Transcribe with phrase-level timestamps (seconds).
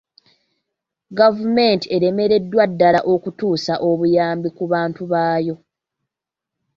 [1.19, 5.55] Gavumenti eremereddwa ddala okutuusa obuyambi ku bantu baayo.